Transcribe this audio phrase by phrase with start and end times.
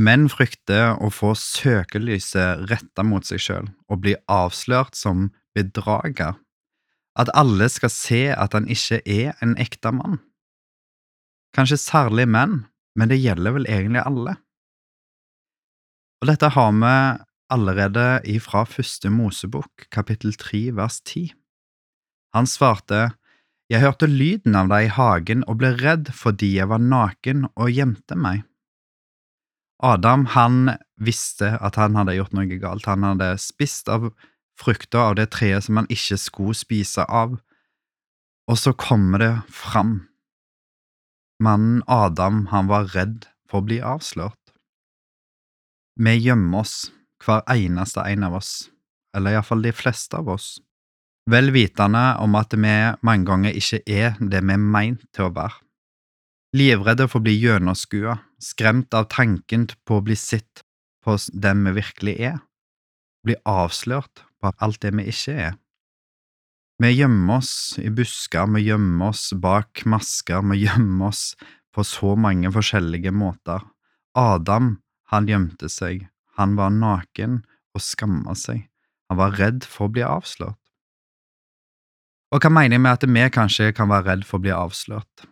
[0.00, 6.38] Menn frykter å få søkelyset retta mot seg sjøl og bli avslørt som bedrager.
[7.18, 10.20] At alle skal se at han ikke er en ekte mann.
[11.52, 12.62] Kanskje særlig menn,
[12.96, 14.38] men det gjelder vel egentlig alle.
[16.22, 16.94] Og dette har vi
[17.50, 21.30] allerede ifra første Mosebok, kapittel tre, vers ti.
[22.32, 23.10] Han svarte,
[23.70, 27.70] Jeg hørte lyden av deg i hagen og ble redd fordi jeg var naken og
[27.70, 28.46] gjemte meg.
[29.80, 32.88] Adam han visste at han hadde gjort noe galt.
[32.88, 34.10] Han hadde spist av
[34.60, 37.38] frukter av det treet som han ikke skulle spise av.
[38.50, 40.10] Og så kommer det fram.
[41.40, 44.36] Mannen Adam han var redd for å bli avslørt.
[46.00, 46.90] Vi gjemmer oss,
[47.24, 48.68] hver eneste en av oss,
[49.16, 50.58] eller iallfall de fleste av oss,
[51.30, 55.34] vel vitende om at vi mange ganger ikke er det vi er meint til å
[55.36, 55.60] være
[56.56, 60.64] livredde for å bli gjennomskua, skremt av tanken på å bli sett
[61.04, 62.38] på den vi virkelig er,
[63.24, 65.58] bli avslørt på alt det vi ikke er.
[66.80, 71.34] Vi gjemmer oss i busker, vi gjemmer oss bak masker, vi gjemmer oss
[71.76, 73.60] på så mange forskjellige måter.
[74.16, 74.78] Adam,
[75.12, 76.06] han gjemte seg,
[76.40, 77.42] han var naken
[77.76, 78.64] og skamma seg,
[79.12, 80.56] han var redd for å bli avslørt.
[82.30, 85.26] Og hva mener jeg med at vi kanskje kan være redd for å bli avslørt?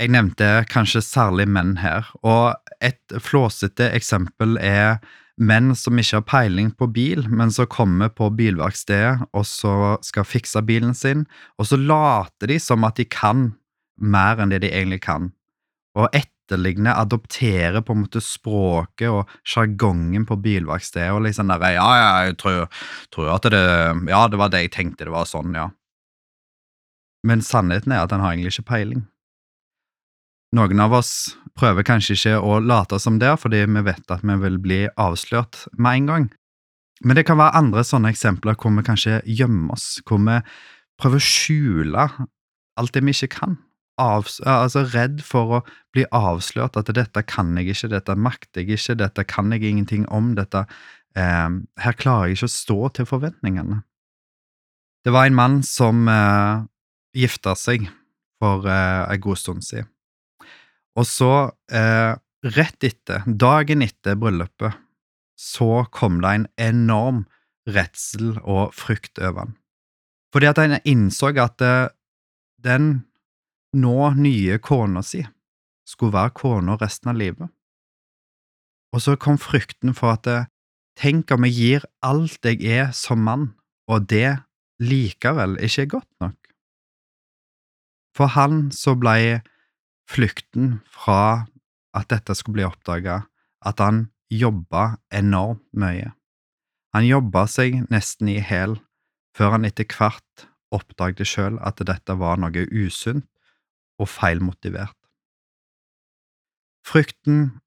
[0.00, 5.02] Jeg nevnte kanskje særlig menn her, og et flåsete eksempel er
[5.40, 10.28] menn som ikke har peiling på bil, men så kommer på bilverkstedet og så skal
[10.28, 11.26] fikse bilen sin,
[11.58, 13.50] og så later de som at de kan
[14.00, 15.30] mer enn det de egentlig kan,
[15.98, 21.88] og etterligner, adopterer på en måte språket og sjargongen på bilverkstedet, og liksom der, ja,
[22.00, 23.62] ja, jeg tror, tror at det,
[24.08, 25.70] ja, det var det jeg tenkte, det var sånn, ja.
[27.22, 29.04] Men sannheten er at han har egentlig ikke peiling.
[30.52, 34.36] Noen av oss prøver kanskje ikke å late som det, fordi vi vet at vi
[34.42, 36.26] vil bli avslørt med en gang.
[37.02, 40.38] Men det kan være andre sånne eksempler hvor vi kanskje gjemmer oss, hvor vi
[41.00, 42.08] prøver å skjule
[42.78, 43.56] alt det vi ikke kan.
[44.00, 45.62] Avs altså redd for å
[45.94, 50.04] bli avslørt, at dette kan jeg ikke, dette makter jeg ikke, dette kan jeg ingenting
[50.12, 50.64] om, dette
[51.16, 51.48] eh,
[51.80, 53.82] Her klarer jeg ikke å stå til forventningene.
[55.02, 56.64] Det var en mann som eh,
[57.16, 57.88] gifta seg
[58.40, 59.88] for eh, en god stund siden.
[60.98, 64.76] Og så, eh, rett etter, dagen etter bryllupet,
[65.38, 67.24] så kom det en enorm
[67.66, 69.56] redsel og frykt over han.
[70.32, 71.88] Fordi at han innså at eh,
[72.62, 73.04] den
[73.72, 75.22] nå nye kona si
[75.88, 77.50] skulle være kona resten av livet.
[78.92, 80.48] Og så kom frykten for at eh,
[81.00, 83.52] tenk om jeg gir alt jeg er som mann,
[83.88, 84.42] og det
[84.82, 86.36] likevel ikke er godt nok.
[88.16, 89.40] For han så blei
[90.10, 91.46] flukten fra
[91.96, 93.22] at dette skulle bli oppdaga,
[93.64, 96.12] at han jobba enormt mye.
[96.92, 98.78] Han jobba seg nesten i hæl,
[99.36, 103.28] før han etter hvert oppdaget sjøl at dette var noe usunt
[104.00, 104.96] og feilmotivert.
[106.82, 107.60] Frykten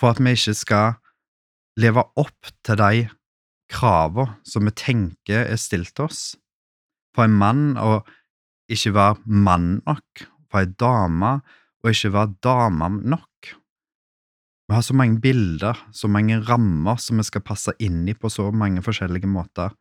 [0.00, 0.96] for at vi ikke skal
[1.80, 3.06] leve opp til de
[3.72, 6.36] kravene som vi tenker er stilt oss,
[7.14, 8.02] for en mann å
[8.70, 11.36] ikke være mann nok, for ei dame
[11.84, 13.52] og ikke være dame nok.
[14.64, 18.30] Vi har så mange bilder, så mange rammer som vi skal passe inn i på
[18.32, 19.74] så mange forskjellige måter,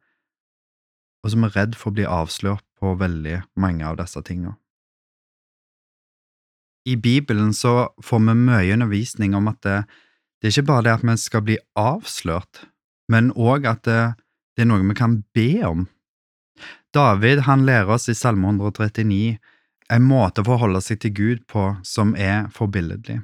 [1.23, 4.57] og som er redd for å bli avslørt på veldig mange av disse tingene.
[6.83, 9.77] I Bibelen så får vi mye undervisning om at det,
[10.41, 12.65] det er ikke bare det at vi skal bli avslørt,
[13.07, 14.01] men òg at det,
[14.57, 15.87] det er noe vi kan be om.
[16.93, 19.39] David han lærer oss i Salme 139
[19.93, 23.21] en måte å forholde seg til Gud på som er forbilledlig.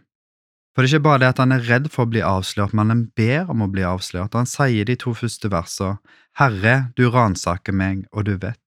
[0.74, 2.94] For det er ikke bare det at han er redd for å bli avslørt, men
[2.94, 4.38] han ber om å bli avslørt.
[4.38, 5.98] Han sier de to første versene,
[6.40, 8.62] Herre, du ransaker meg, og du vet.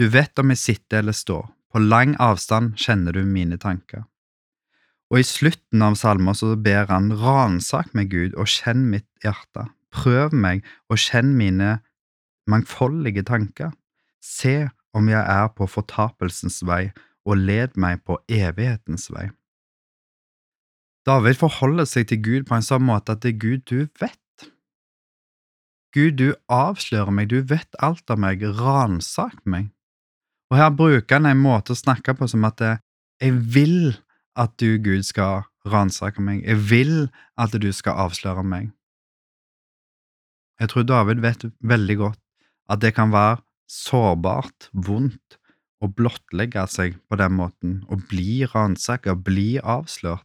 [0.00, 4.06] Du vet om jeg sitter eller står, på lang avstand kjenner du mine tanker.
[5.12, 9.66] Og i slutten av salmen så ber han, ransak meg, Gud, og kjenn mitt hjerte.
[9.92, 11.82] Prøv meg og kjenn mine
[12.48, 13.74] mangfoldige tanker.
[14.24, 16.86] Se om jeg er på fortapelsens vei
[17.28, 19.28] og led meg på evighetens vei.
[21.06, 24.18] David forholder seg til Gud på en sånn måte at det er Gud du vet.
[25.92, 29.68] Gud, du avslører meg, du vet alt om meg, ransak meg.
[30.52, 33.92] Og her bruker han en måte å snakke på som at jeg vil
[34.38, 36.94] at du, Gud, skal ransake meg, jeg vil
[37.40, 38.70] at du skal avsløre meg.
[40.60, 42.20] Jeg tror David vet veldig godt
[42.70, 45.38] at det kan være sårbart, vondt
[45.82, 50.24] å blottlegge seg på den måten, og bli ransaka, bli avslørt,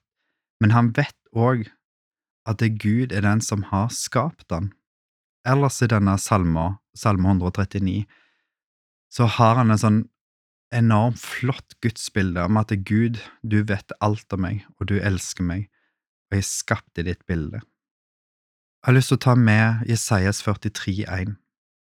[0.62, 1.66] men han vet òg
[2.48, 4.72] at det Gud er den som har skapt han.
[5.48, 8.06] Ellers i denne salma, salme 139,
[9.14, 10.00] så har han en sånn
[10.76, 15.70] enormt flott gudsbilde om at Gud, du vet alt om meg, og du elsker meg,
[16.28, 17.62] og jeg skapt i ditt bilde.
[18.84, 21.36] Jeg har lyst til å ta med Jesajas 43,1.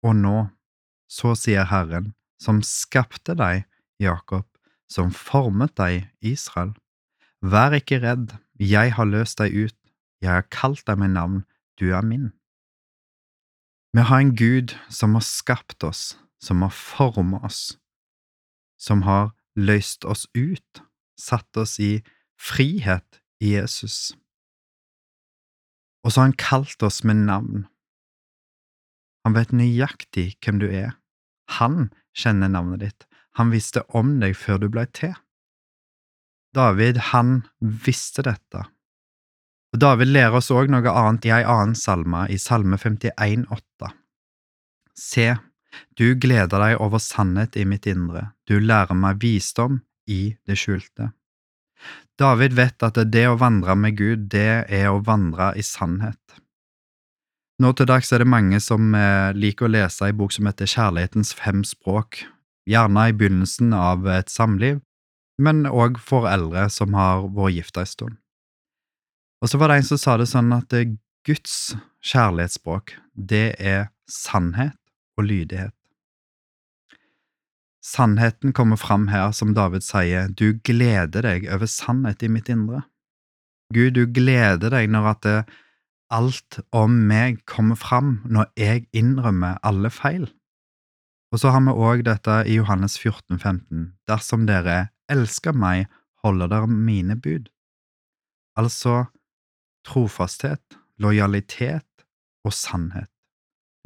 [0.07, 0.37] Og nå,
[1.11, 3.67] så sier Herren, som skapte deg,
[4.01, 4.47] Jakob,
[4.91, 6.73] som formet deg, Israel.
[7.43, 9.77] Vær ikke redd, jeg har løst deg ut,
[10.23, 11.43] jeg har kalt deg med navn,
[11.79, 12.33] du er min.
[13.95, 17.79] Vi har en Gud som har skapt oss, som har formet oss,
[18.79, 20.83] som har løst oss ut,
[21.19, 22.03] satt oss i
[22.39, 24.15] frihet i Jesus.
[26.05, 27.67] Og så har han kalt oss med navn.
[29.27, 30.95] Han vet nøyaktig hvem du er.
[31.59, 33.07] Han kjenner navnet ditt.
[33.39, 35.15] Han visste om deg før du blei til.
[36.57, 38.65] David, han visste dette.
[39.75, 43.93] Og David lærer oss òg noe annet i ei annen salme, i Salme 51,8.
[44.99, 45.29] Se,
[45.95, 51.13] du gleder deg over sannhet i mitt indre, du lærer meg visdom i det skjulte.
[52.19, 56.19] David vet at det å vandre med Gud, det er å vandre i sannhet.
[57.59, 60.69] Nå til dags er det mange som eh, liker å lese ei bok som heter
[60.71, 62.21] Kjærlighetens fem språk,
[62.71, 64.79] gjerne i begynnelsen av et samliv,
[65.43, 68.17] men òg for eldre som har vært gifta en stund.
[69.43, 70.95] Og så var det en som sa det sånn at eh,
[71.27, 71.75] Guds
[72.07, 74.79] kjærlighetsspråk, det er sannhet
[75.19, 75.75] og lydighet.
[77.83, 82.85] Sannheten kommer fram her, som David sier, du gleder deg over sannhet i mitt indre.
[83.75, 85.39] Gud, du gleder deg når at det,
[86.15, 90.27] alt om meg kommer fram, når jeg innrømmer alle feil.
[91.33, 95.87] Og så har vi òg dette i Johannes 14, 15, dersom dere elsker meg,
[96.25, 97.51] holder dere mine bud.
[98.59, 99.05] Altså
[99.87, 102.07] trofasthet, lojalitet
[102.45, 103.11] og sannhet.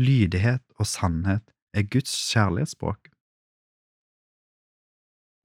[0.00, 3.10] Lydighet og sannhet er Guds kjærlighetsspråk.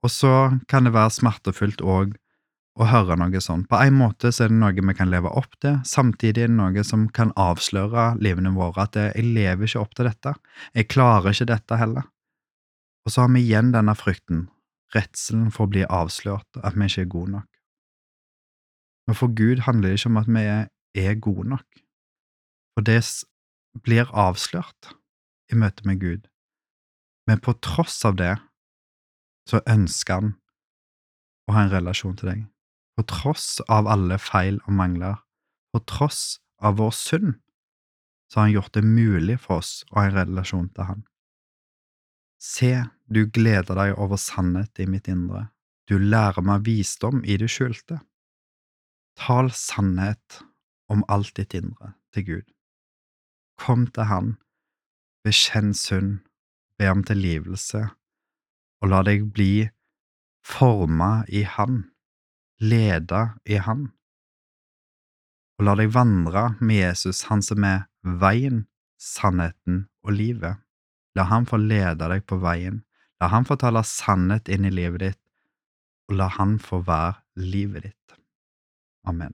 [0.05, 0.33] Og så
[0.69, 2.13] kan det være smertefullt òg
[2.77, 3.65] å høre noe sånn.
[3.69, 6.57] På en måte så er det noe vi kan leve opp til, samtidig er det
[6.59, 10.33] noe som kan avsløre livene våre, at jeg lever ikke opp til dette,
[10.77, 12.07] jeg klarer ikke dette heller.
[13.05, 14.47] Og så har vi igjen denne frykten,
[14.95, 17.49] redselen for å bli avslørt, at vi ikke er gode nok.
[19.07, 20.45] Men for Gud handler det ikke om at vi
[21.07, 21.83] er gode nok,
[22.75, 22.99] for det
[23.85, 24.91] blir avslørt
[25.51, 26.27] i møte med Gud.
[27.27, 28.35] Men på tross av det
[29.47, 30.35] så ønsker han
[31.47, 32.45] å ha en relasjon til deg.
[32.97, 35.19] På tross av alle feil og mangler,
[35.69, 37.35] på tross av vår synd,
[38.27, 41.03] så har han gjort det mulig for oss å ha en relasjon til han.
[42.41, 42.71] Se,
[43.05, 45.47] du gleder deg over sannhet i mitt indre,
[45.87, 48.01] du lærer meg visdom i det skjulte.
[49.17, 50.41] Tal sannhet
[50.91, 52.47] om alt ditt indre til Gud.
[53.57, 54.35] Kom til Han,
[55.25, 56.19] bekjenn synd,
[56.77, 57.87] be om tilgivelse,
[58.81, 59.67] og la deg bli
[60.45, 61.87] forma i Han,
[62.59, 63.87] leda i Han.
[65.57, 68.65] Og la deg vandre med Jesus, Han som er veien,
[69.01, 70.61] sannheten og livet.
[71.17, 72.83] La Han få lede deg på veien,
[73.21, 75.23] la Han få tale sannhet inn i livet ditt,
[76.09, 78.17] og la Han få være livet ditt.
[79.07, 79.33] Amen.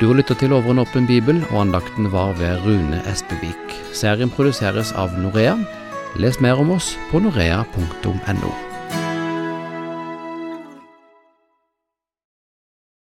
[0.00, 3.78] Du har lytta til Over en åpen bibel, og andakten var ved Rune Espevik.
[3.94, 5.54] Serien produseres av Norea.
[6.18, 8.73] Les mer om oss på norea.no.